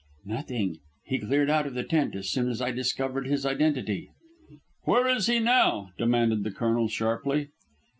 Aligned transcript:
"Nothing. 0.25 0.77
He 1.03 1.19
cleared 1.19 1.51
out 1.51 1.67
of 1.67 1.75
the 1.75 1.83
tent 1.83 2.15
as 2.15 2.31
soon 2.31 2.49
as 2.49 2.59
I 2.59 2.71
discovered 2.71 3.27
his 3.27 3.45
identity." 3.45 4.09
"Where 4.85 5.07
is 5.07 5.27
he 5.27 5.37
now?" 5.37 5.91
demanded 5.99 6.43
the 6.43 6.49
Colonel 6.49 6.87
sharply. 6.87 7.49